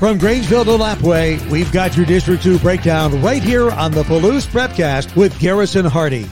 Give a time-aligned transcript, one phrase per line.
[0.00, 4.46] From Grangeville to Lapwai, we've got your District 2 breakdown right here on the Palouse
[4.46, 6.26] Prepcast with Garrison Hardy.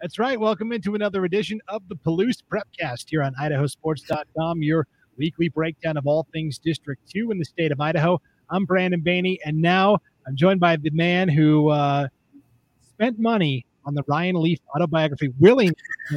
[0.00, 0.38] That's right.
[0.40, 6.08] Welcome into another edition of the Palouse Prepcast here on idahosports.com, your weekly breakdown of
[6.08, 8.20] all things District 2 in the state of Idaho.
[8.50, 12.08] I'm Brandon Baney, and now I'm joined by the man who uh,
[12.82, 15.72] spent money on the Ryan Leaf autobiography, willing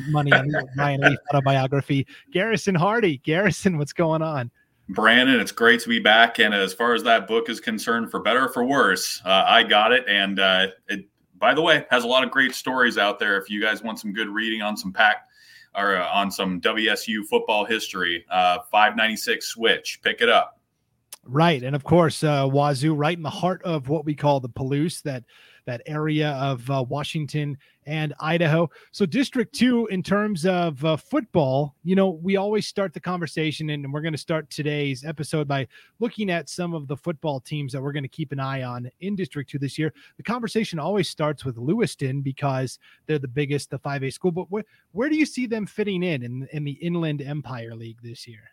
[0.07, 2.07] money on the Ryan Leaf autobiography.
[2.33, 3.19] Garrison Hardy.
[3.19, 4.49] Garrison, what's going on?
[4.89, 6.39] Brandon, it's great to be back.
[6.39, 9.63] And as far as that book is concerned, for better or for worse, uh, I
[9.63, 10.03] got it.
[10.07, 11.05] And uh, it,
[11.37, 13.37] by the way, has a lot of great stories out there.
[13.37, 15.27] If you guys want some good reading on some pack
[15.75, 20.59] or uh, on some WSU football history, uh, 596 switch, pick it up.
[21.23, 21.63] Right.
[21.63, 25.03] And of course, uh, Wazoo, right in the heart of what we call the Palouse,
[25.03, 25.23] that
[25.69, 28.69] that area of uh, Washington and Idaho.
[28.91, 33.69] So, District 2, in terms of uh, football, you know, we always start the conversation,
[33.69, 35.67] and we're going to start today's episode by
[35.99, 38.89] looking at some of the football teams that we're going to keep an eye on
[38.99, 39.93] in District 2 this year.
[40.17, 44.31] The conversation always starts with Lewiston because they're the biggest, the 5A school.
[44.31, 48.01] But wh- where do you see them fitting in, in in the Inland Empire League
[48.01, 48.49] this year?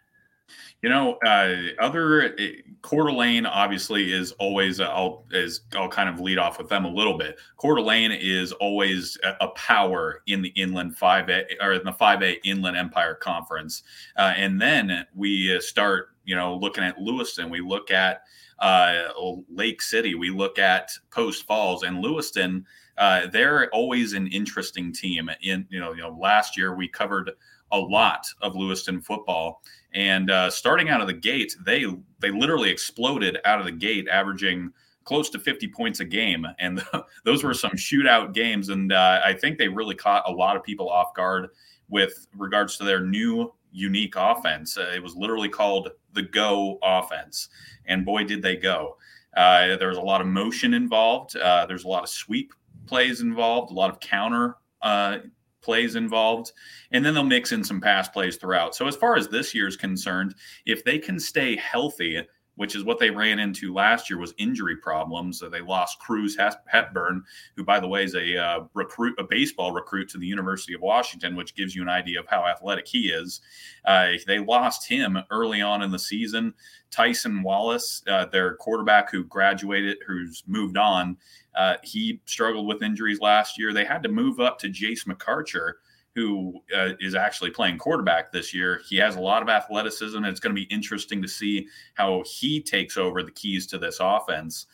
[0.82, 2.46] You know, uh, other uh,
[2.82, 4.80] Coeur d'Alene obviously is always.
[4.80, 7.38] Uh, I'll is I'll kind of lead off with them a little bit.
[7.56, 11.92] Coeur d'Alene is always a, a power in the Inland Five A or in the
[11.92, 13.82] Five A Inland Empire Conference,
[14.16, 16.10] uh, and then we start.
[16.24, 18.22] You know, looking at Lewiston, we look at
[18.58, 19.08] uh,
[19.48, 22.66] Lake City, we look at Post Falls, and Lewiston.
[22.98, 25.30] Uh, they're always an interesting team.
[25.42, 27.30] In you know, you know, last year we covered
[27.72, 29.62] a lot of Lewiston football.
[29.94, 31.86] And uh, starting out of the gate, they
[32.20, 34.72] they literally exploded out of the gate, averaging
[35.04, 36.46] close to 50 points a game.
[36.58, 36.84] And
[37.24, 38.68] those were some shootout games.
[38.68, 41.48] And uh, I think they really caught a lot of people off guard
[41.88, 44.76] with regards to their new unique offense.
[44.76, 47.48] Uh, it was literally called the Go offense.
[47.86, 48.96] And boy, did they go.
[49.36, 51.36] Uh, there was a lot of motion involved.
[51.36, 52.52] Uh, there's a lot of sweep
[52.86, 55.18] plays involved, a lot of counter uh,
[55.66, 56.52] plays involved,
[56.92, 58.74] and then they'll mix in some pass plays throughout.
[58.74, 60.34] So, as far as this year is concerned,
[60.64, 62.22] if they can stay healthy,
[62.56, 65.42] which is what they ran into last year was injury problems.
[65.50, 66.36] they lost Cruz
[66.66, 67.22] Hepburn,
[67.54, 70.80] who, by the way, is a uh, recruit, a baseball recruit to the University of
[70.80, 73.40] Washington, which gives you an idea of how athletic he is.
[73.84, 76.52] Uh, they lost him early on in the season.
[76.90, 81.16] Tyson Wallace, uh, their quarterback who graduated, who's moved on,
[81.54, 83.72] uh, he struggled with injuries last year.
[83.72, 85.74] They had to move up to Jace McArcher,
[86.16, 88.80] who uh, is actually playing quarterback this year.
[88.88, 92.24] He has a lot of athleticism, and it's going to be interesting to see how
[92.26, 94.64] he takes over the keys to this offense.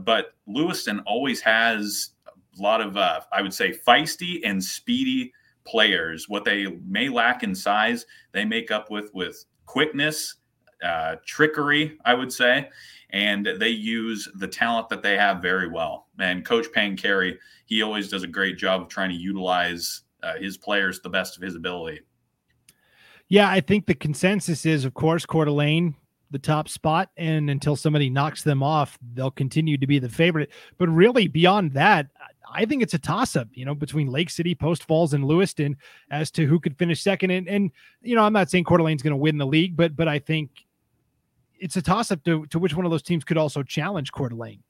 [0.00, 5.32] But Lewiston always has a lot of, uh, I would say, feisty and speedy
[5.64, 6.28] players.
[6.28, 10.34] What they may lack in size, they make up with with quickness,
[10.84, 12.68] uh, trickery, I would say,
[13.08, 16.08] and they use the talent that they have very well.
[16.18, 20.56] And Coach Pancheri, he always does a great job of trying to utilize uh, his
[20.56, 22.00] players the best of his ability.
[23.28, 25.94] Yeah, I think the consensus is, of course, Coeur d'Alene,
[26.32, 30.50] the top spot, and until somebody knocks them off, they'll continue to be the favorite.
[30.78, 32.08] But really, beyond that,
[32.52, 35.76] I think it's a toss-up, you know, between Lake City, Post Falls, and Lewiston
[36.10, 37.30] as to who could finish second.
[37.30, 37.70] And, and
[38.02, 40.18] you know, I'm not saying Coeur d'Alene's going to win the league, but but I
[40.18, 40.66] think
[41.60, 44.62] it's a toss-up to, to which one of those teams could also challenge Coeur d'Alene.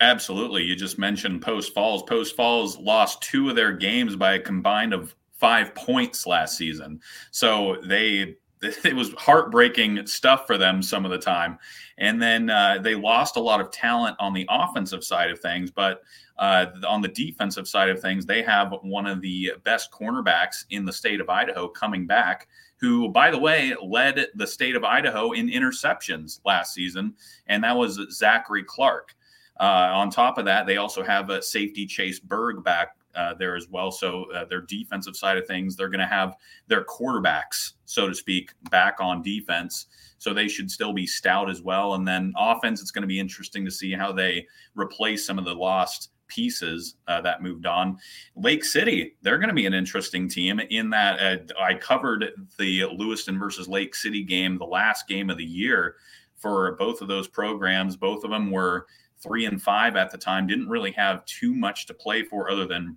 [0.00, 0.62] Absolutely.
[0.62, 2.02] You just mentioned Post Falls.
[2.04, 7.00] Post Falls lost two of their games by a combined of five points last season.
[7.30, 11.58] So they it was heartbreaking stuff for them some of the time.
[11.98, 15.70] And then uh, they lost a lot of talent on the offensive side of things,
[15.70, 16.02] but
[16.38, 20.84] uh, on the defensive side of things, they have one of the best cornerbacks in
[20.84, 25.32] the state of Idaho coming back, who, by the way, led the state of Idaho
[25.32, 27.14] in interceptions last season,
[27.48, 29.16] and that was Zachary Clark.
[29.60, 33.56] Uh, on top of that, they also have a safety Chase Berg back uh, there
[33.56, 33.90] as well.
[33.90, 36.36] So uh, their defensive side of things, they're going to have
[36.68, 39.86] their quarterbacks, so to speak, back on defense.
[40.18, 41.94] So they should still be stout as well.
[41.94, 45.44] And then offense, it's going to be interesting to see how they replace some of
[45.44, 47.98] the lost pieces uh, that moved on.
[48.36, 52.26] Lake City, they're going to be an interesting team in that uh, I covered
[52.58, 55.96] the Lewiston versus Lake City game, the last game of the year
[56.36, 57.96] for both of those programs.
[57.96, 58.86] Both of them were
[59.20, 62.66] three and five at the time, didn't really have too much to play for other
[62.66, 62.96] than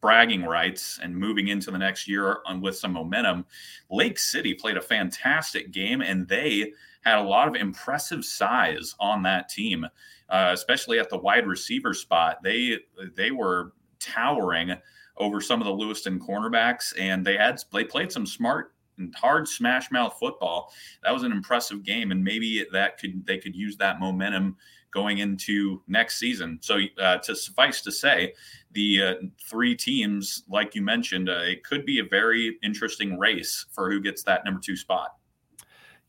[0.00, 3.44] bragging rights and moving into the next year on with some momentum.
[3.90, 6.72] Lake City played a fantastic game and they
[7.02, 9.84] had a lot of impressive size on that team,
[10.28, 12.38] uh, especially at the wide receiver spot.
[12.42, 12.78] They
[13.16, 14.74] they were towering
[15.16, 19.48] over some of the Lewiston cornerbacks and they had they played some smart and hard
[19.48, 20.72] smash mouth football.
[21.02, 24.56] That was an impressive game, and maybe that could they could use that momentum
[24.92, 26.58] going into next season.
[26.62, 28.34] So, uh, to suffice to say,
[28.72, 29.14] the uh,
[29.48, 34.00] three teams, like you mentioned, uh, it could be a very interesting race for who
[34.00, 35.17] gets that number two spot.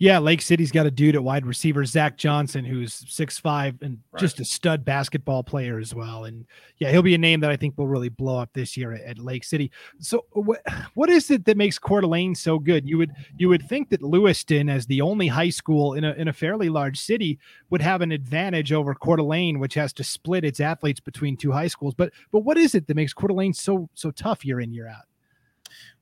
[0.02, 4.00] Yeah, Lake City's got a dude at wide receiver, Zach Johnson, who's six five and
[4.14, 4.20] right.
[4.22, 6.24] just a stud basketball player as well.
[6.24, 6.46] And
[6.78, 9.02] yeah, he'll be a name that I think will really blow up this year at,
[9.02, 9.70] at Lake City.
[10.00, 10.62] So what
[10.94, 12.88] what is it that makes Coeur d'Alene so good?
[12.88, 16.30] You would you would think that Lewiston, as the only high school in a in
[16.30, 17.38] a fairly large city,
[17.70, 21.52] would have an advantage over Coeur d'Alene, which has to split its athletes between two
[21.52, 21.94] high schools.
[21.94, 24.88] But but what is it that makes Coeur d'Alene so so tough year in year
[24.88, 25.09] out?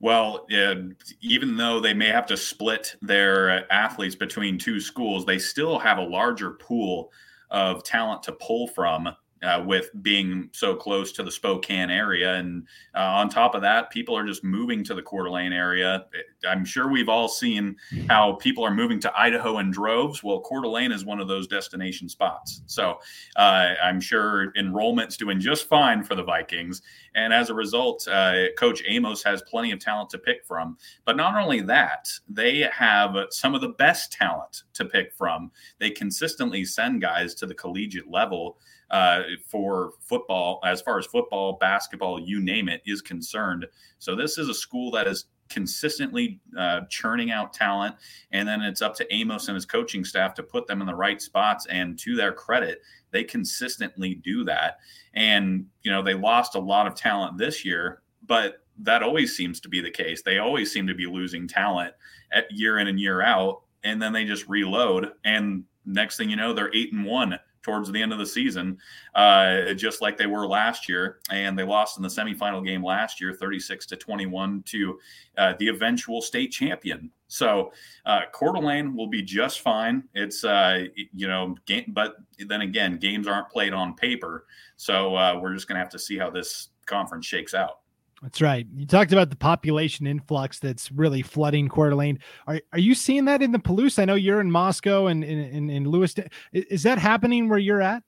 [0.00, 0.74] Well, uh,
[1.20, 5.98] even though they may have to split their athletes between two schools, they still have
[5.98, 7.12] a larger pool
[7.50, 9.08] of talent to pull from
[9.42, 12.34] uh, with being so close to the Spokane area.
[12.34, 16.06] And uh, on top of that, people are just moving to the Coeur d'Alene area.
[16.48, 17.76] I'm sure we've all seen
[18.08, 20.22] how people are moving to Idaho in droves.
[20.22, 22.62] Well, Coeur d'Alene is one of those destination spots.
[22.66, 22.98] So
[23.36, 26.82] uh, I'm sure enrollment's doing just fine for the Vikings.
[27.14, 30.76] And as a result, uh, Coach Amos has plenty of talent to pick from.
[31.04, 35.50] But not only that, they have some of the best talent to pick from.
[35.78, 38.58] They consistently send guys to the collegiate level
[38.90, 43.66] uh, for football, as far as football, basketball, you name it, is concerned.
[43.98, 47.96] So this is a school that is consistently uh, churning out talent,
[48.32, 50.94] and then it's up to Amos and his coaching staff to put them in the
[50.94, 51.66] right spots.
[51.66, 54.78] And to their credit, they consistently do that.
[55.14, 59.60] And you know they lost a lot of talent this year, but that always seems
[59.60, 60.22] to be the case.
[60.22, 61.94] They always seem to be losing talent
[62.32, 65.12] at year in and year out, and then they just reload.
[65.24, 68.78] And next thing you know, they're eight and one towards the end of the season,
[69.14, 71.20] uh, just like they were last year.
[71.30, 74.98] And they lost in the semifinal game last year, 36 to 21 to
[75.36, 77.10] uh, the eventual state champion.
[77.28, 77.72] So
[78.06, 80.04] uh, Coeur d'Alene will be just fine.
[80.14, 82.16] It's uh, you know, game, but
[82.46, 84.46] then again, games aren't played on paper,
[84.76, 87.80] so uh, we're just gonna have to see how this conference shakes out.
[88.22, 88.66] That's right.
[88.74, 92.18] You talked about the population influx that's really flooding Coeur d'Alene.
[92.46, 93.98] Are, are you seeing that in the Palouse?
[93.98, 96.28] I know you're in Moscow and in, in, Lewiston.
[96.52, 98.02] Is that happening where you're at?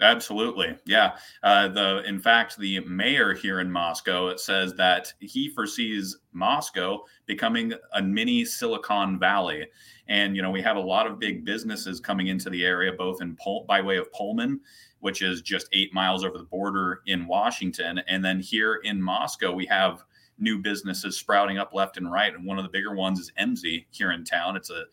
[0.00, 1.12] Absolutely, yeah.
[1.44, 7.04] Uh, the in fact, the mayor here in Moscow it says that he foresees Moscow
[7.26, 9.68] becoming a mini Silicon Valley,
[10.08, 13.22] and you know we have a lot of big businesses coming into the area, both
[13.22, 14.60] in Pol- by way of Pullman
[15.02, 18.00] which is just eight miles over the border in Washington.
[18.06, 20.04] And then here in Moscow, we have
[20.38, 22.32] new businesses sprouting up left and right.
[22.32, 24.54] And one of the bigger ones is EMSI here in town.
[24.54, 24.84] It's a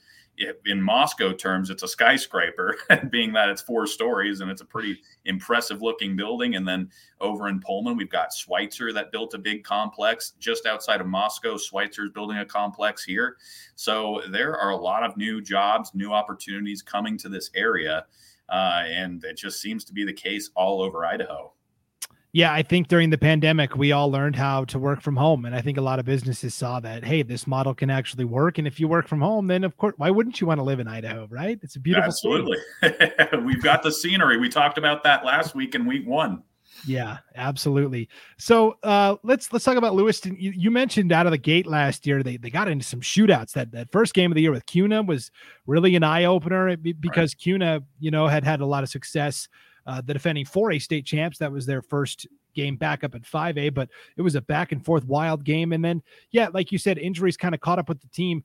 [0.65, 2.75] in Moscow terms, it's a skyscraper,
[3.09, 6.55] being that it's four stories and it's a pretty impressive looking building.
[6.55, 6.89] And then
[7.19, 11.57] over in Pullman, we've got Schweitzer that built a big complex just outside of Moscow.
[11.57, 13.35] Schweitzer's building a complex here.
[13.75, 18.05] So there are a lot of new jobs, new opportunities coming to this area.
[18.51, 21.53] Uh, and it just seems to be the case all over Idaho.
[22.31, 25.45] Yeah, I think during the pandemic, we all learned how to work from home.
[25.45, 28.59] And I think a lot of businesses saw that, hey, this model can actually work.
[28.59, 30.79] And if you work from home, then of course, why wouldn't you want to live
[30.79, 31.57] in Idaho, right?
[31.63, 32.57] It's a beautiful Absolutely.
[33.43, 34.37] We've got the scenery.
[34.37, 36.43] We talked about that last week in week one.
[36.85, 38.09] Yeah, absolutely.
[38.37, 40.35] So uh, let's let's talk about Lewiston.
[40.39, 43.51] You, you, mentioned out of the gate last year they they got into some shootouts.
[43.53, 45.31] That that first game of the year with Kuna was
[45.65, 47.39] really an eye opener because right.
[47.39, 49.47] Kuna, you know, had had a lot of success.
[49.87, 51.39] Uh, the defending 4A state champs.
[51.39, 54.83] That was their first game back up at 5A, but it was a back and
[54.85, 55.73] forth wild game.
[55.73, 58.43] And then, yeah, like you said, injuries kind of caught up with the team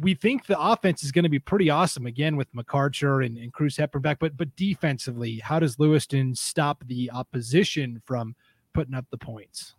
[0.00, 3.52] we think the offense is going to be pretty awesome again with McArcher and, and
[3.52, 8.34] Cruz Hepburn back, but but defensively, how does Lewiston stop the opposition from
[8.72, 9.74] putting up the points?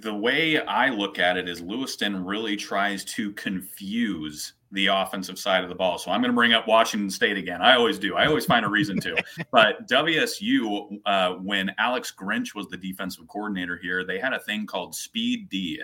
[0.00, 5.62] The way I look at it is Lewiston really tries to confuse the offensive side
[5.62, 5.98] of the ball.
[5.98, 7.62] So I'm going to bring up Washington State again.
[7.62, 8.16] I always do.
[8.16, 9.16] I always find a reason to.
[9.52, 14.66] but WSU, uh, when Alex Grinch was the defensive coordinator here, they had a thing
[14.66, 15.80] called Speed D.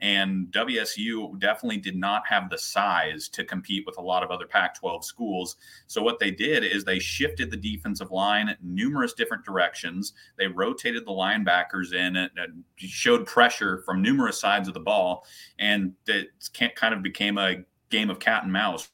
[0.00, 4.46] And WSU definitely did not have the size to compete with a lot of other
[4.46, 5.56] Pac 12 schools.
[5.86, 10.12] So what they did is they shifted the defensive line numerous different directions.
[10.36, 12.30] They rotated the linebackers in and
[12.76, 15.24] showed pressure from numerous sides of the ball.
[15.58, 16.30] And it
[16.74, 17.64] kind of became a
[17.94, 18.88] game of cat and mouse.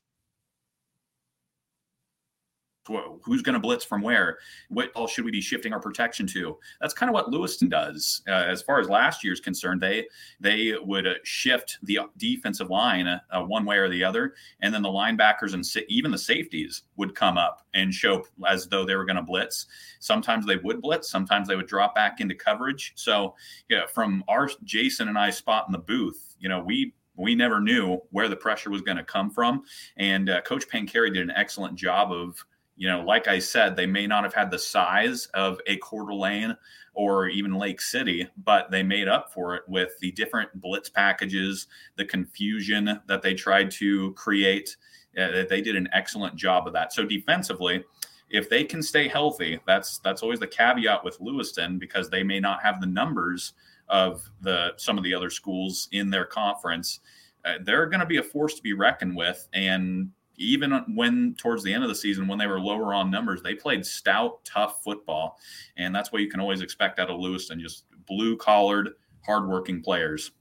[3.23, 4.39] Who's going to blitz from where?
[4.69, 6.59] What all should we be shifting our protection to?
[6.81, 8.21] That's kind of what Lewiston does.
[8.27, 10.09] Uh, as far as last year's concerned, they
[10.41, 14.83] they would uh, shift the defensive line uh, one way or the other, and then
[14.83, 18.97] the linebackers and sa- even the safeties would come up and show as though they
[18.97, 19.67] were going to blitz.
[20.01, 22.93] Sometimes they would blitz, sometimes they would drop back into coverage.
[22.97, 23.37] So,
[23.69, 27.61] yeah, from our Jason and I spot in the booth, you know, we we never
[27.61, 29.63] knew where the pressure was going to come from.
[29.97, 32.45] And uh, Coach Pancheri did an excellent job of,
[32.77, 36.07] you know, like I said, they may not have had the size of a Coeur
[36.07, 36.57] d'Alene
[36.95, 41.67] or even Lake City, but they made up for it with the different blitz packages,
[41.97, 44.77] the confusion that they tried to create.
[45.17, 46.93] Uh, they did an excellent job of that.
[46.93, 47.85] So defensively,
[48.31, 52.41] if they can stay healthy, that's that's always the caveat with Lewiston because they may
[52.41, 53.53] not have the numbers
[53.91, 57.01] of the some of the other schools in their conference.
[57.45, 61.63] Uh, they're going to be a force to be reckoned with, and even when towards
[61.63, 64.83] the end of the season when they were lower on numbers they played stout tough
[64.83, 65.39] football
[65.77, 68.89] and that's what you can always expect out of lewiston just blue collared
[69.23, 70.33] hardworking players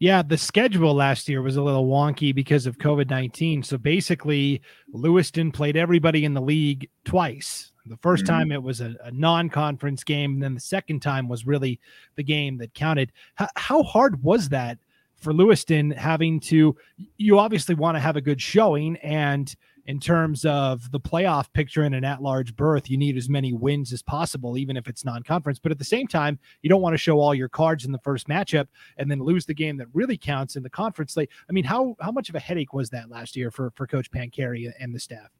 [0.00, 3.64] yeah, the schedule last year was a little wonky because of COVID 19.
[3.64, 7.72] So basically, Lewiston played everybody in the league twice.
[7.88, 8.26] The 1st mm-hmm.
[8.26, 11.80] time it was a, a non conference game, and then the second time was really
[12.16, 13.12] the game that counted.
[13.40, 14.78] H- how hard was that
[15.16, 16.76] for Lewiston having to?
[17.16, 19.54] You obviously want to have a good showing, and
[19.88, 23.90] in terms of the playoff picture in an at-large berth, you need as many wins
[23.90, 25.58] as possible, even if it's non-conference.
[25.58, 27.98] But at the same time, you don't want to show all your cards in the
[28.00, 28.68] first matchup
[28.98, 31.30] and then lose the game that really counts in the conference slate.
[31.48, 34.10] I mean, how how much of a headache was that last year for for Coach
[34.10, 35.30] Pancheri and the staff?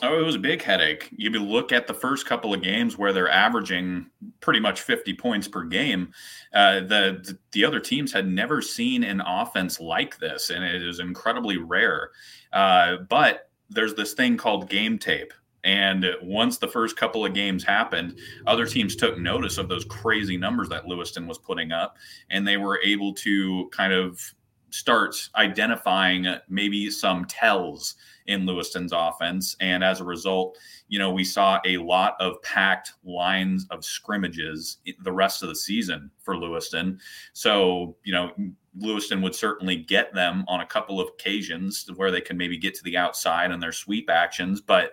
[0.00, 1.08] Oh, it was a big headache.
[1.16, 4.06] You look at the first couple of games where they're averaging
[4.40, 6.12] pretty much 50 points per game.
[6.54, 11.00] Uh, the the other teams had never seen an offense like this, and it is
[11.00, 12.10] incredibly rare.
[12.52, 15.32] Uh, but there's this thing called game tape.
[15.64, 20.36] And once the first couple of games happened, other teams took notice of those crazy
[20.36, 21.96] numbers that Lewiston was putting up,
[22.30, 24.32] and they were able to kind of
[24.70, 27.96] start identifying maybe some tells
[28.28, 29.56] in Lewiston's offense.
[29.60, 30.56] And as a result,
[30.86, 35.56] you know, we saw a lot of packed lines of scrimmages the rest of the
[35.56, 37.00] season for Lewiston.
[37.32, 38.32] So, you know,
[38.78, 42.74] Lewiston would certainly get them on a couple of occasions where they can maybe get
[42.74, 44.92] to the outside in their sweep actions, but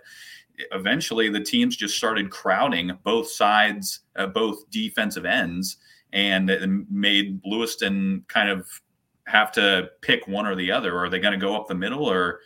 [0.71, 5.77] eventually the teams just started crowding both sides, uh, both defensive ends,
[6.13, 8.65] and made Lewiston kind of
[9.27, 10.97] have to pick one or the other.
[10.97, 12.39] Are they going to go up the middle or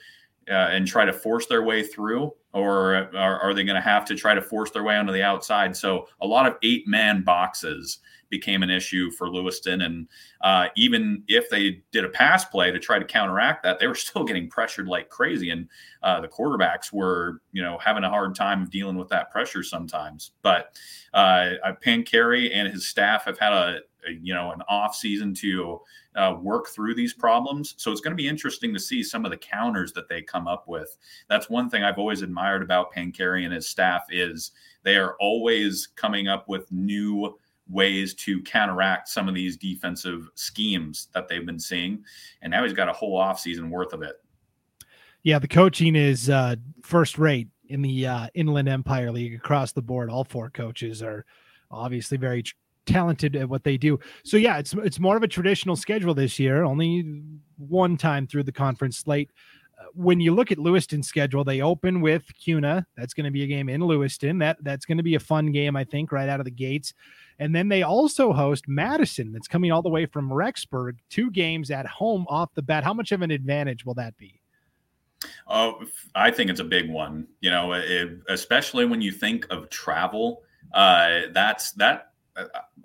[0.49, 4.05] uh, and try to force their way through, or are, are they going to have
[4.05, 5.75] to try to force their way onto the outside?
[5.75, 9.81] So a lot of eight man boxes became an issue for Lewiston.
[9.81, 10.07] And
[10.41, 13.95] uh, even if they did a pass play to try to counteract that, they were
[13.95, 15.49] still getting pressured like crazy.
[15.49, 15.67] And
[16.03, 20.31] uh, the quarterbacks were, you know, having a hard time dealing with that pressure sometimes.
[20.41, 20.77] But
[21.13, 21.51] uh,
[21.83, 23.79] Pancheri and his staff have had a,
[24.21, 25.81] you know, an off season to
[26.15, 27.75] uh, work through these problems.
[27.77, 30.47] So it's going to be interesting to see some of the counters that they come
[30.47, 30.97] up with.
[31.29, 34.51] That's one thing I've always admired about Pancheri and his staff is
[34.83, 37.37] they are always coming up with new
[37.69, 42.03] ways to counteract some of these defensive schemes that they've been seeing.
[42.41, 44.15] And now he's got a whole offseason worth of it.
[45.23, 49.81] Yeah, the coaching is uh, first rate in the uh, Inland Empire League across the
[49.81, 50.09] board.
[50.09, 51.25] All four coaches are
[51.69, 52.43] obviously very
[52.89, 53.99] talented at what they do.
[54.23, 56.63] So yeah, it's it's more of a traditional schedule this year.
[56.63, 57.21] Only
[57.57, 59.31] one time through the conference slate
[59.93, 62.85] when you look at Lewiston's schedule, they open with Kuna.
[62.97, 64.37] That's going to be a game in Lewiston.
[64.39, 66.93] That that's going to be a fun game, I think, right out of the gates.
[67.39, 69.31] And then they also host Madison.
[69.31, 70.97] That's coming all the way from Rexburg.
[71.09, 72.83] Two games at home off the bat.
[72.83, 74.41] How much of an advantage will that be?
[75.47, 75.83] Oh,
[76.15, 77.27] I think it's a big one.
[77.39, 80.43] You know, it, especially when you think of travel.
[80.73, 82.08] Uh, that's that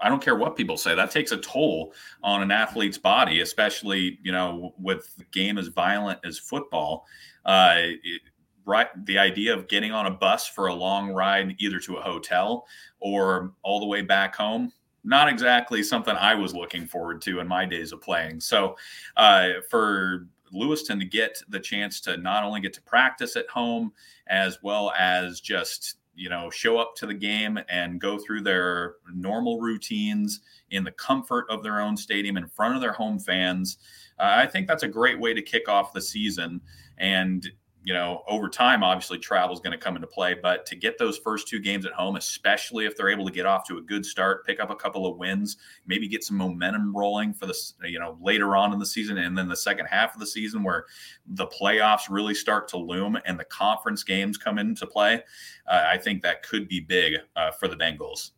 [0.00, 0.94] I don't care what people say.
[0.94, 5.68] That takes a toll on an athlete's body, especially you know with the game as
[5.68, 7.06] violent as football.
[7.44, 8.22] Uh, it,
[8.64, 12.02] right, the idea of getting on a bus for a long ride, either to a
[12.02, 12.66] hotel
[13.00, 14.72] or all the way back home,
[15.04, 18.40] not exactly something I was looking forward to in my days of playing.
[18.40, 18.76] So,
[19.16, 23.92] uh, for Lewiston to get the chance to not only get to practice at home
[24.28, 28.96] as well as just you know show up to the game and go through their
[29.12, 30.40] normal routines
[30.70, 33.78] in the comfort of their own stadium in front of their home fans.
[34.18, 36.60] Uh, i think that's a great way to kick off the season.
[36.98, 37.50] And
[37.84, 40.34] you know, over time, obviously travel is going to come into play.
[40.34, 43.44] But to get those first two games at home, especially if they're able to get
[43.44, 46.96] off to a good start, pick up a couple of wins, maybe get some momentum
[46.96, 50.14] rolling for the, you know, later on in the season and then the second half
[50.14, 50.86] of the season where
[51.26, 55.22] the playoffs really start to loom and the conference games come into play,
[55.66, 58.30] uh, I think that could be big uh, for the Bengals.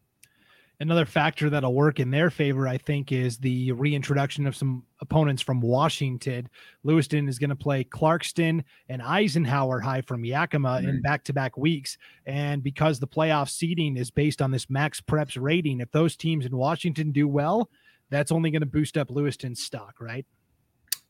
[0.78, 5.40] Another factor that'll work in their favor, I think, is the reintroduction of some opponents
[5.40, 6.50] from Washington.
[6.84, 10.88] Lewiston is going to play Clarkston and Eisenhower High from Yakima mm-hmm.
[10.88, 11.96] in back to back weeks.
[12.26, 16.44] And because the playoff seeding is based on this max preps rating, if those teams
[16.44, 17.70] in Washington do well,
[18.10, 20.26] that's only going to boost up Lewiston's stock, right?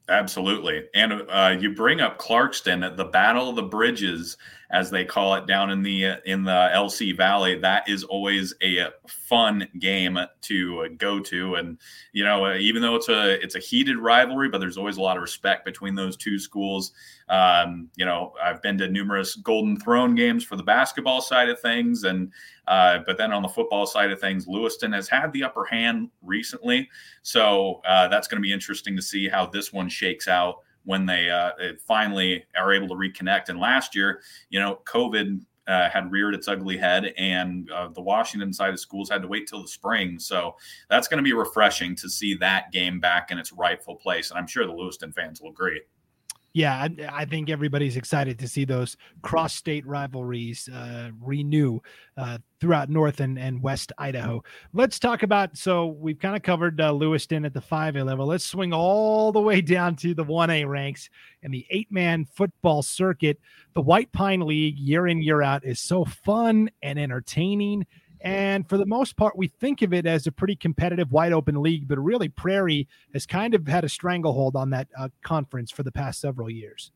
[0.09, 0.85] Absolutely.
[0.95, 4.37] And uh, you bring up Clarkston, the Battle of the Bridges,
[4.71, 7.59] as they call it down in the uh, in the LC Valley.
[7.59, 11.79] That is always a fun game to go to, and
[12.13, 15.17] you know, even though it's a it's a heated rivalry, but there's always a lot
[15.17, 16.93] of respect between those two schools.
[17.29, 21.61] Um, you know, I've been to numerous Golden Throne games for the basketball side of
[21.61, 22.33] things, and
[22.69, 26.11] uh, but then on the football side of things, Lewiston has had the upper hand
[26.23, 26.89] recently,
[27.23, 31.05] so uh, that's going to be interesting to see how this one shakes out when
[31.05, 31.51] they uh,
[31.85, 33.49] finally are able to reconnect.
[33.49, 38.01] And last year, you know, COVID uh, had reared its ugly head, and uh, the
[38.01, 40.21] Washington side of schools had to wait till the spring.
[40.21, 40.55] So
[40.89, 44.31] that's going to be refreshing to see that game back in its rightful place.
[44.31, 45.81] And I'm sure the Lewiston fans will agree
[46.57, 51.81] yeah, I, I, think everybody's excited to see those cross-state rivalries uh, renew
[52.17, 54.43] uh, throughout North and, and West Idaho.
[54.73, 55.59] Let's talk about.
[55.59, 58.25] So we've kind of covered uh, Lewiston at the 5A level.
[58.25, 61.11] Let's swing all the way down to the 1A ranks
[61.43, 63.39] and the eight-man football circuit.
[63.75, 67.85] The White Pine League, year in year out, is so fun and entertaining
[68.21, 71.63] and for the most part, we think of it as a pretty competitive, wide open
[71.63, 75.83] league, but really Prairie has kind of had a stranglehold on that uh, conference for
[75.83, 76.93] the past several years.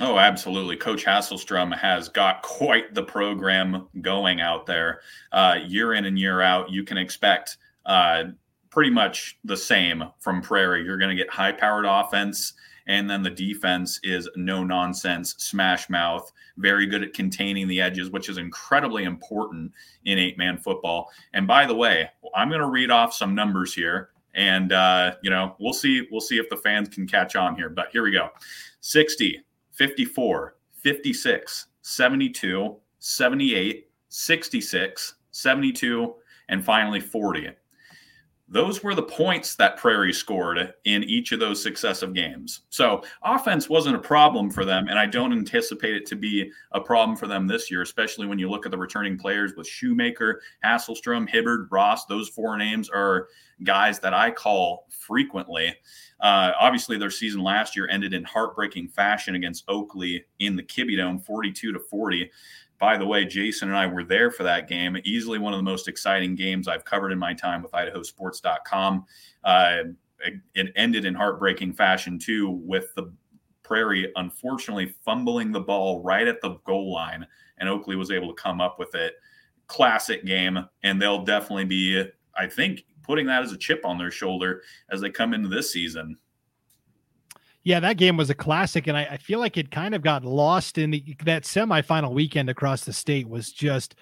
[0.00, 0.76] Oh, absolutely.
[0.76, 5.00] Coach Hasselstrom has got quite the program going out there.
[5.30, 8.24] Uh, year in and year out, you can expect uh,
[8.70, 10.82] pretty much the same from Prairie.
[10.84, 12.54] You're going to get high powered offense
[12.86, 18.10] and then the defense is no nonsense, smash mouth, very good at containing the edges,
[18.10, 19.72] which is incredibly important
[20.04, 21.10] in eight man football.
[21.32, 24.10] And by the way, I'm going to read off some numbers here.
[24.34, 26.06] And uh, you know, we'll see.
[26.10, 27.68] We'll see if the fans can catch on here.
[27.68, 28.30] But here we go:
[28.80, 36.14] 60, 54, 56, 72, 78, 66, 72,
[36.48, 37.50] and finally 40
[38.52, 42.60] those were the points that Prairie scored in each of those successive games.
[42.68, 46.80] So offense wasn't a problem for them, and I don't anticipate it to be a
[46.80, 50.42] problem for them this year, especially when you look at the returning players with Shoemaker,
[50.62, 52.04] Hasselstrom, Hibbard, Ross.
[52.04, 53.28] Those four names are
[53.64, 55.74] guys that I call frequently.
[56.20, 60.98] Uh, obviously, their season last year ended in heartbreaking fashion against Oakley in the Kibbie
[60.98, 62.30] Dome, 42 to 40
[62.82, 64.98] by the way, Jason and I were there for that game.
[65.04, 69.04] Easily one of the most exciting games I've covered in my time with IdahoSports.com.
[69.44, 69.76] Uh,
[70.18, 73.14] it, it ended in heartbreaking fashion, too, with the
[73.62, 77.24] Prairie unfortunately fumbling the ball right at the goal line,
[77.58, 79.14] and Oakley was able to come up with it.
[79.68, 82.04] Classic game, and they'll definitely be,
[82.36, 85.72] I think, putting that as a chip on their shoulder as they come into this
[85.72, 86.16] season.
[87.64, 90.24] Yeah, that game was a classic, and I, I feel like it kind of got
[90.24, 93.94] lost in the, that semifinal weekend across the state was just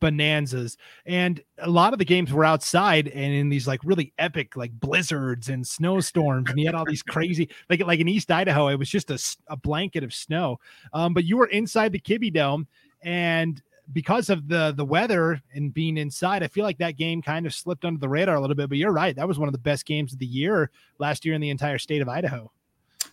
[0.00, 0.76] bonanzas.
[1.06, 4.72] And a lot of the games were outside and in these like really epic like
[4.72, 8.78] blizzards and snowstorms and you had all these crazy like like in east idaho it
[8.78, 10.58] was just a, a blanket of snow.
[10.92, 12.68] Um, but you were inside the kibbie dome
[13.02, 13.60] and
[13.92, 17.52] because of the the weather and being inside i feel like that game kind of
[17.52, 19.58] slipped under the radar a little bit but you're right that was one of the
[19.58, 22.50] best games of the year last year in the entire state of idaho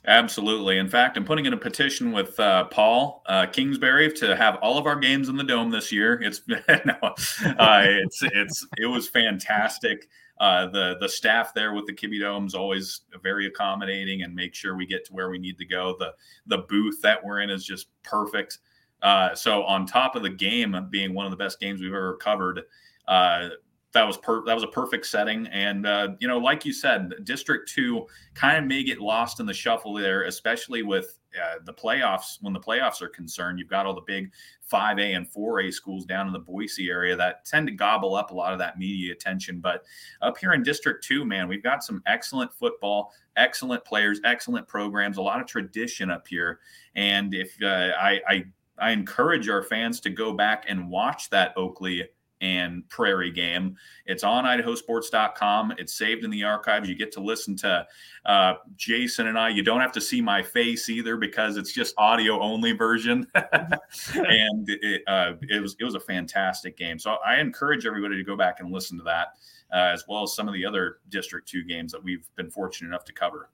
[0.07, 0.79] Absolutely.
[0.79, 4.79] In fact, I'm putting in a petition with uh, Paul uh, Kingsbury to have all
[4.79, 6.19] of our games in the dome this year.
[6.21, 10.09] It's no, uh, it's it's it was fantastic.
[10.39, 14.75] Uh, the the staff there with the Kibbie Domes always very accommodating and make sure
[14.75, 15.95] we get to where we need to go.
[15.99, 16.13] The
[16.47, 18.57] the booth that we're in is just perfect.
[19.03, 22.15] Uh, so on top of the game being one of the best games we've ever
[22.17, 22.61] covered,
[23.07, 23.49] uh,
[23.93, 25.47] that was per- that was a perfect setting.
[25.47, 29.45] And uh, you know, like you said, District Two kind of may get lost in
[29.45, 32.37] the shuffle there, especially with uh, the playoffs.
[32.41, 34.31] When the playoffs are concerned, you've got all the big
[34.71, 38.33] 5A and 4A schools down in the Boise area that tend to gobble up a
[38.33, 39.59] lot of that media attention.
[39.59, 39.83] But
[40.21, 45.17] up here in District Two, man, we've got some excellent football, excellent players, excellent programs,
[45.17, 46.59] a lot of tradition up here.
[46.95, 48.45] And if uh, I, I
[48.77, 52.09] I encourage our fans to go back and watch that Oakley
[52.41, 53.77] and Prairie game.
[54.05, 55.75] It's on idahosports.com.
[55.77, 56.89] It's saved in the archives.
[56.89, 57.87] You get to listen to
[58.25, 59.49] uh, Jason and I.
[59.49, 63.27] You don't have to see my face either because it's just audio only version.
[63.35, 66.99] and it, uh, it, was it was a fantastic game.
[66.99, 69.27] So I encourage everybody to go back and listen to that,
[69.71, 72.89] uh, as well as some of the other District Two games that we've been fortunate
[72.89, 73.49] enough to cover.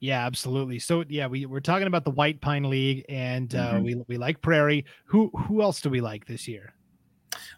[0.00, 0.80] Yeah, absolutely.
[0.80, 3.84] So yeah, we we're talking about the White Pine League, and uh, mm-hmm.
[3.84, 4.84] we we like Prairie.
[5.06, 6.74] Who who else do we like this year?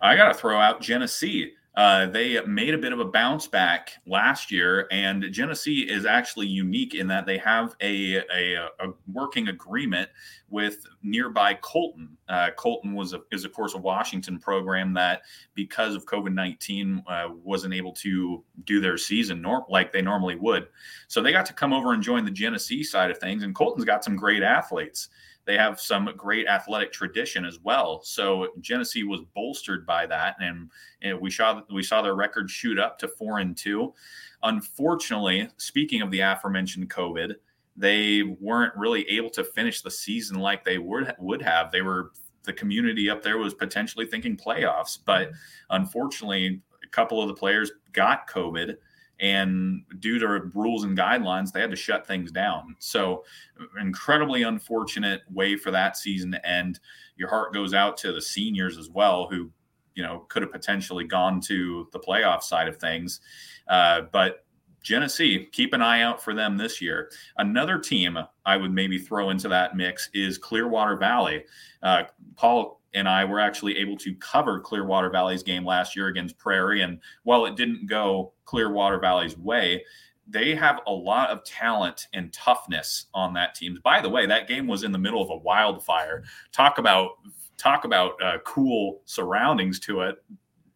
[0.01, 1.53] I got to throw out Genesee.
[1.77, 6.47] uh, they made a bit of a bounce back last year, and Genesee is actually
[6.47, 10.09] unique in that they have a, a, a working agreement
[10.49, 12.17] with nearby Colton.
[12.31, 15.23] Uh, Colton was a, is of course a Washington program that,
[15.55, 20.37] because of COVID nineteen, uh, wasn't able to do their season nor- like they normally
[20.37, 20.69] would.
[21.09, 23.85] So they got to come over and join the Genesee side of things, and Colton's
[23.85, 25.09] got some great athletes
[25.47, 28.03] they have some great athletic tradition as well.
[28.03, 30.71] So Genesee was bolstered by that, and,
[31.03, 33.95] and, we saw we saw their record shoot up to four and two.
[34.43, 37.35] Unfortunately, speaking of the aforementioned COVID,
[37.77, 41.71] they weren't really able to finish the season like they would would have.
[41.71, 42.11] They were
[42.43, 45.31] the community up there was potentially thinking playoffs, but
[45.71, 48.77] unfortunately, a couple of the players got COVID
[49.21, 52.77] and due to rules and guidelines they had to shut things down.
[52.79, 53.25] So
[53.81, 56.81] incredibly unfortunate way for that season to end.
[57.17, 59.51] Your heart goes out to the seniors as well who
[59.95, 63.21] you know could have potentially gone to the playoff side of things.
[63.69, 64.46] Uh, but
[64.87, 67.11] Genesee, keep an eye out for them this year.
[67.39, 71.45] Another team I would maybe throw into that mix is Clearwater Valley.
[71.83, 72.05] Uh,
[72.37, 76.83] Paul and I were actually able to cover Clearwater Valley's game last year against Prairie.
[76.83, 79.85] And while it didn't go Clearwater Valley's way,
[80.29, 83.81] they have a lot of talent and toughness on that team.
[83.83, 86.23] By the way, that game was in the middle of a wildfire.
[86.53, 87.11] Talk about
[87.57, 90.23] talk about uh, cool surroundings to it.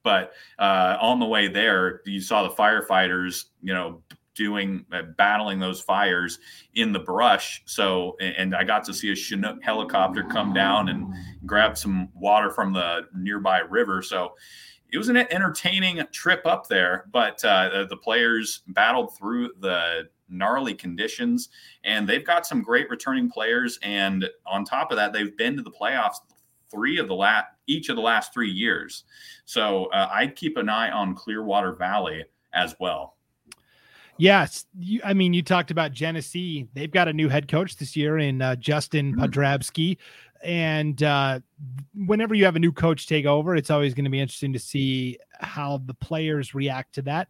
[0.03, 4.03] But uh, on the way there, you saw the firefighters, you know,
[4.35, 6.39] doing uh, battling those fires
[6.75, 7.63] in the brush.
[7.67, 11.13] So, and I got to see a Chinook helicopter come down and
[11.45, 14.03] grab some water from the nearby river.
[14.03, 14.35] So,
[14.93, 20.75] it was an entertaining trip up there, but uh, the players battled through the gnarly
[20.75, 21.49] conditions,
[21.85, 23.79] and they've got some great returning players.
[23.83, 26.17] And on top of that, they've been to the playoffs
[26.71, 29.05] three of the last each of the last three years.
[29.45, 33.17] So uh, I'd keep an eye on Clearwater Valley as well.
[34.19, 36.69] Yes, you, I mean, you talked about Genesee.
[36.75, 39.23] They've got a new head coach this year in uh, Justin mm-hmm.
[39.23, 39.97] Podrabski,
[40.43, 41.41] and uh,
[41.95, 44.59] whenever you have a new coach take over, it's always going to be interesting to
[44.59, 47.29] see how the players react to that.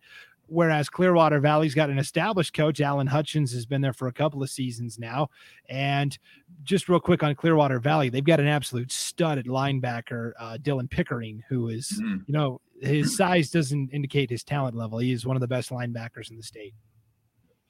[0.50, 4.42] Whereas Clearwater Valley's got an established coach, Alan Hutchins has been there for a couple
[4.42, 5.30] of seasons now.
[5.68, 6.18] And
[6.64, 11.44] just real quick on Clearwater Valley, they've got an absolute studded linebacker, uh, Dylan Pickering,
[11.48, 12.22] who is, mm-hmm.
[12.26, 14.98] you know, his size doesn't indicate his talent level.
[14.98, 16.74] He is one of the best linebackers in the state.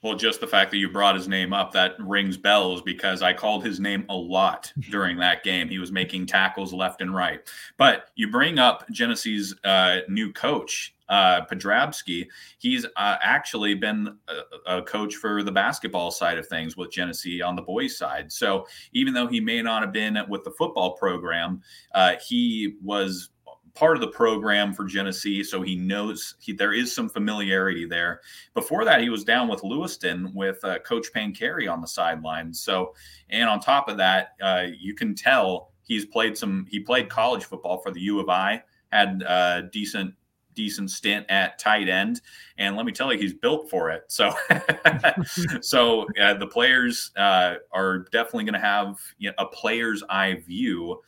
[0.03, 3.35] Well, just the fact that you brought his name up that rings bells because I
[3.35, 5.69] called his name a lot during that game.
[5.69, 7.41] He was making tackles left and right.
[7.77, 12.27] But you bring up Genesee's uh, new coach, uh, Podrabski.
[12.59, 17.43] He's uh, actually been a, a, coach for the basketball side of things with Genesee
[17.43, 18.31] on the boys' side.
[18.33, 21.63] So even though he may not have been with the football program,
[21.95, 23.31] uh, he was
[23.75, 28.21] part of the program for Genesee, so he knows he, there is some familiarity there.
[28.55, 32.53] Before that, he was down with Lewiston with uh, Coach Pancheri on the sideline.
[32.53, 32.95] So,
[33.29, 36.67] and on top of that, uh, you can tell he's played some.
[36.69, 40.15] He played college football for the U of I, had a decent
[40.55, 42.21] decent stint at tight end,
[42.59, 44.03] and let me tell you, he's built for it.
[44.09, 44.33] So,
[45.61, 50.43] so uh, the players uh, are definitely going to have you know, a player's eye
[50.47, 51.01] view,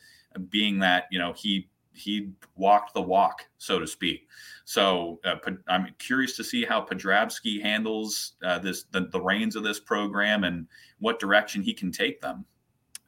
[0.49, 4.27] being that you know he he walked the walk, so to speak.
[4.65, 5.35] So uh,
[5.67, 10.43] I'm curious to see how Podrabski handles uh, this the, the reins of this program
[10.43, 10.67] and
[10.99, 12.45] what direction he can take them.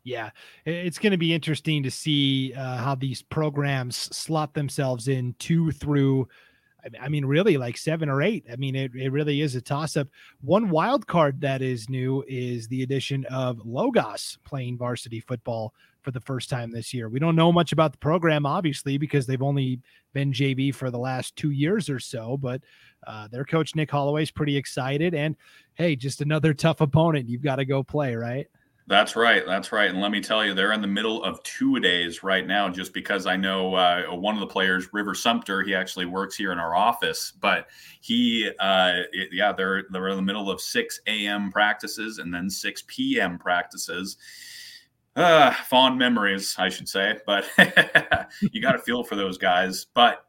[0.03, 0.29] Yeah,
[0.65, 5.71] it's going to be interesting to see uh, how these programs slot themselves in two
[5.71, 6.27] through.
[7.01, 8.45] I mean, really, like seven or eight.
[8.51, 10.07] I mean, it, it really is a toss up.
[10.41, 15.73] One wild card that is new is the addition of Logos playing varsity football
[16.05, 17.09] for the first time this year.
[17.09, 19.81] We don't know much about the program, obviously, because they've only
[20.13, 22.37] been JV for the last two years or so.
[22.37, 22.61] But
[23.05, 25.35] uh, their coach Nick Holloway is pretty excited, and
[25.73, 28.47] hey, just another tough opponent you've got to go play, right?
[28.87, 29.43] That's right.
[29.47, 29.89] That's right.
[29.89, 32.93] And let me tell you, they're in the middle of two days right now, just
[32.93, 36.59] because I know uh, one of the players, River Sumter, he actually works here in
[36.59, 37.65] our office, but
[38.01, 41.51] he, uh, it, yeah, they're, they're in the middle of 6 a.m.
[41.51, 43.39] practices and then 6 p.m.
[43.39, 44.17] practices
[45.15, 47.17] uh, fond memories, I should say.
[47.25, 47.45] But
[48.51, 49.85] you got to feel for those guys.
[49.93, 50.25] But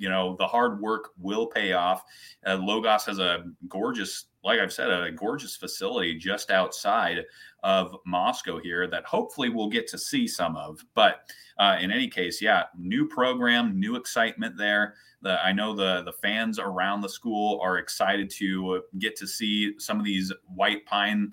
[0.00, 2.02] you know, the hard work will pay off.
[2.46, 7.18] Uh, Logos has a gorgeous, like I've said, a gorgeous facility just outside
[7.62, 10.82] of Moscow here that hopefully we'll get to see some of.
[10.94, 14.94] But uh, in any case, yeah, new program, new excitement there.
[15.20, 19.78] The, I know the the fans around the school are excited to get to see
[19.78, 21.30] some of these white pine,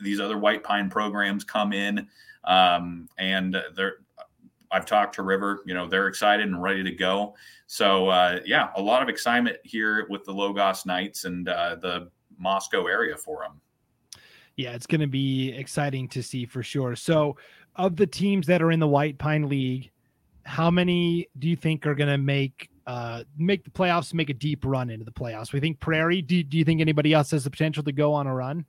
[0.00, 2.06] these other white pine programs come in.
[2.44, 3.98] Um, and they're
[4.70, 5.62] I've talked to River.
[5.64, 7.34] You know, they're excited and ready to go.
[7.66, 12.10] So uh, yeah, a lot of excitement here with the Logos Knights and uh, the
[12.38, 13.60] Moscow area for them.
[14.56, 16.96] Yeah, it's going to be exciting to see for sure.
[16.96, 17.36] So,
[17.76, 19.90] of the teams that are in the White Pine League,
[20.44, 24.34] how many do you think are going to make uh, make the playoffs, make a
[24.34, 25.52] deep run into the playoffs?
[25.52, 26.22] We think Prairie.
[26.22, 28.64] Do, do you think anybody else has the potential to go on a run?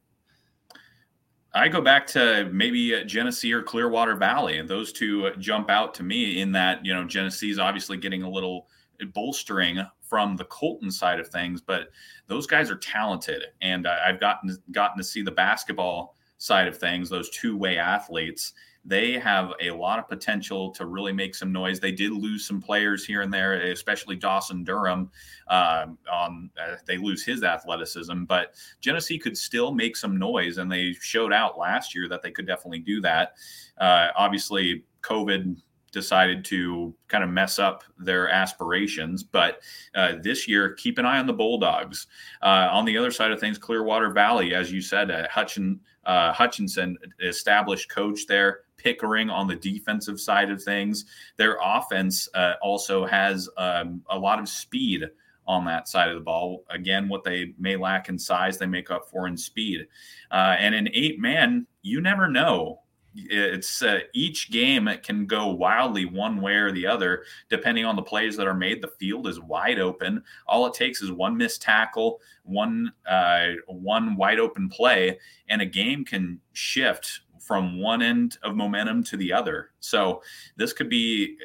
[1.57, 5.69] I go back to maybe uh, Genesee or Clearwater Valley, and those two uh, jump
[5.69, 8.67] out to me in that you know Genesee is obviously getting a little
[9.13, 11.89] bolstering from the Colton side of things, but
[12.27, 17.09] those guys are talented, and I've gotten gotten to see the basketball side of things.
[17.09, 18.53] Those two way athletes,
[18.87, 21.79] they have a lot of potential to really make some noise.
[21.79, 25.11] They did lose some players here and there, especially Dawson Durham.
[25.47, 30.71] Uh, on uh, they lose his athleticism, but Genesee could still make some noise, and
[30.71, 33.33] they showed out last year that they could definitely do that.
[33.77, 35.57] Uh, obviously, COVID
[35.91, 39.23] decided to kind of mess up their aspirations.
[39.23, 39.61] But
[39.95, 42.07] uh, this year, keep an eye on the Bulldogs.
[42.41, 46.31] Uh, on the other side of things, Clearwater Valley, as you said, uh, Hutchin, uh,
[46.33, 48.61] Hutchinson, established coach there.
[48.77, 51.05] Pickering on the defensive side of things.
[51.37, 55.05] Their offense uh, also has um, a lot of speed
[55.47, 56.63] on that side of the ball.
[56.69, 59.87] Again, what they may lack in size, they make up for in speed.
[60.31, 62.81] Uh, and in eight man, you never know
[63.17, 67.95] it's uh, each game it can go wildly one way or the other depending on
[67.95, 71.35] the plays that are made the field is wide open all it takes is one
[71.35, 75.17] missed tackle one uh, one wide open play
[75.49, 80.21] and a game can shift from one end of momentum to the other so
[80.57, 81.37] this could be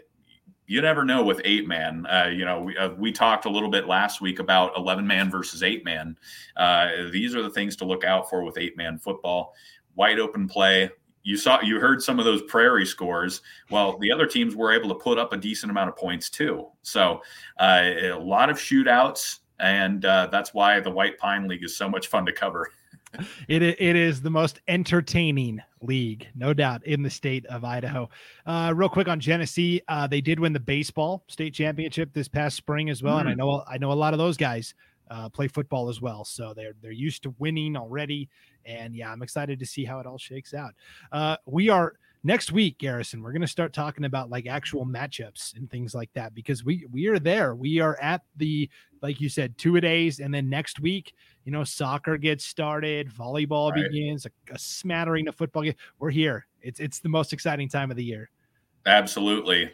[0.66, 2.06] you never know with eight man.
[2.06, 5.30] Uh, you know, we, uh, we talked a little bit last week about 11 man
[5.30, 6.16] versus eight man.
[6.56, 9.52] Uh, these are the things to look out for with eight man football.
[9.96, 10.88] Wide open play,
[11.22, 14.88] you saw you heard some of those prairie scores well the other teams were able
[14.88, 17.22] to put up a decent amount of points too so
[17.60, 21.88] uh, a lot of shootouts and uh, that's why the white pine league is so
[21.88, 22.68] much fun to cover
[23.48, 28.08] it, it is the most entertaining league no doubt in the state of idaho
[28.46, 32.56] uh, real quick on genesee uh, they did win the baseball state championship this past
[32.56, 33.20] spring as well mm.
[33.20, 33.38] and i mm.
[33.38, 34.74] know i know a lot of those guys
[35.12, 36.24] uh, play football as well.
[36.24, 38.30] So they're they're used to winning already,
[38.64, 40.74] and yeah, I'm excited to see how it all shakes out.
[41.10, 41.94] Uh, we are
[42.24, 43.22] next week, Garrison.
[43.22, 46.86] We're going to start talking about like actual matchups and things like that because we
[46.90, 47.54] we are there.
[47.54, 48.68] We are at the
[49.00, 53.10] like you said, two a days, and then next week, you know, soccer gets started,
[53.10, 53.90] volleyball right.
[53.90, 55.64] begins, a, a smattering of football.
[55.98, 56.46] We're here.
[56.60, 58.30] It's it's the most exciting time of the year.
[58.84, 59.70] Absolutely.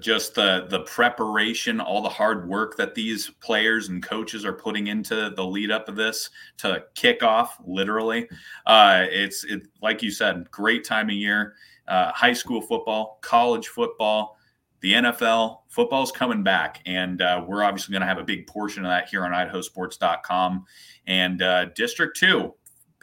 [0.00, 4.86] Just the the preparation, all the hard work that these players and coaches are putting
[4.86, 8.26] into the lead up of this to kick off, literally.
[8.64, 11.54] Uh, it's it, like you said, great time of year.
[11.86, 14.38] Uh, high school football, college football,
[14.80, 16.80] the NFL, football's coming back.
[16.86, 20.64] And uh, we're obviously going to have a big portion of that here on idahosports.com.
[21.06, 22.54] And uh, District 2,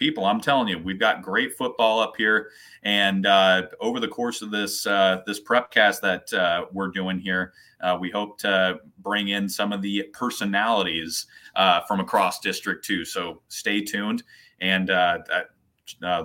[0.04, 0.26] people.
[0.26, 2.50] I'm telling you, we've got great football up here,
[2.84, 7.54] and uh, over the course of this uh, this prepcast that uh, we're doing here,
[7.80, 13.06] uh, we hope to bring in some of the personalities uh, from across District too.
[13.06, 14.24] So stay tuned,
[14.60, 15.20] and uh,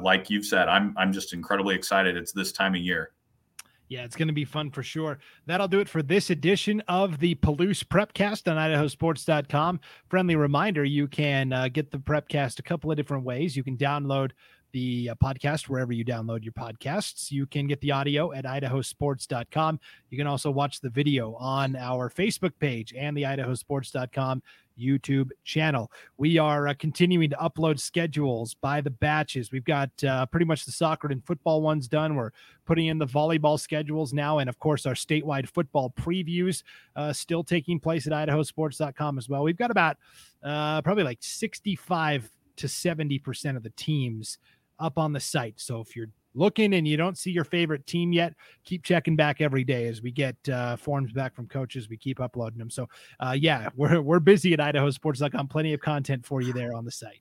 [0.03, 2.17] like you've said, I'm I'm just incredibly excited.
[2.17, 3.12] It's this time of year.
[3.88, 5.18] Yeah, it's going to be fun for sure.
[5.46, 9.81] That'll do it for this edition of the Palouse Prepcast on idahosports.com.
[10.09, 13.57] Friendly reminder you can uh, get the Prepcast a couple of different ways.
[13.57, 14.33] You can download
[14.72, 17.31] the uh, podcast wherever you download your podcasts.
[17.31, 19.81] You can get the audio at idahosports.com.
[20.11, 24.42] You can also watch the video on our Facebook page and the idahosports.com
[24.79, 25.91] YouTube channel.
[26.17, 29.53] We are uh, continuing to upload schedules by the batches.
[29.53, 32.14] We've got uh, pretty much the soccer and football ones done.
[32.14, 32.31] We're
[32.64, 34.38] putting in the volleyball schedules now.
[34.38, 36.62] And of course, our statewide football previews
[36.97, 39.43] uh, still taking place at idahosports.com as well.
[39.43, 39.97] We've got about
[40.43, 44.38] uh, probably like 65 to 70% of the teams
[44.79, 45.55] up on the site.
[45.57, 49.41] So if you're looking and you don't see your favorite team yet, keep checking back
[49.41, 51.88] every day as we get uh, forms back from coaches.
[51.88, 52.71] We keep uploading them.
[52.71, 52.88] So,
[53.21, 55.49] uh, yeah, we're, we're busy at idahosports.com.
[55.49, 57.21] Plenty of content for you there on the site.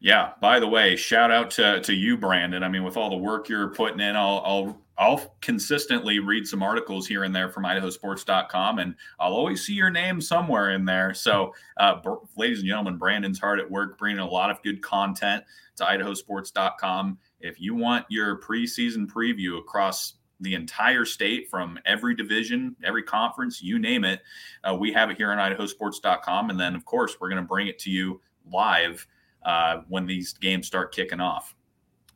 [0.00, 0.32] Yeah.
[0.40, 2.62] By the way, shout out to, to you, Brandon.
[2.62, 6.62] I mean, with all the work you're putting in, I'll, I'll I'll consistently read some
[6.62, 11.14] articles here and there from idahosports.com, and I'll always see your name somewhere in there.
[11.14, 12.02] So, uh,
[12.36, 15.42] ladies and gentlemen, Brandon's hard at work bringing a lot of good content
[15.76, 17.18] to idahosports.com.
[17.40, 23.62] If you want your preseason preview across the entire state from every division, every conference,
[23.62, 24.20] you name it,
[24.64, 26.50] uh, we have it here on idahosports.com.
[26.50, 29.06] And then, of course, we're going to bring it to you live
[29.44, 31.54] uh, when these games start kicking off.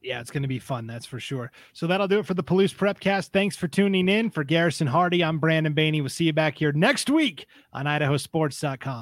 [0.04, 0.86] Yeah, it's going to be fun.
[0.86, 1.50] That's for sure.
[1.72, 3.28] So that'll do it for the Palouse Prepcast.
[3.28, 4.28] Thanks for tuning in.
[4.28, 6.00] For Garrison Hardy, I'm Brandon Baney.
[6.00, 8.92] We'll see you back here next week on idahosports.com.